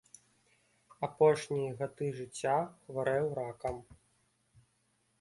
Апошнія 1.07 1.77
гады 1.83 2.07
жыцця 2.21 2.57
хварэў 2.81 3.25
ракам. 3.45 3.75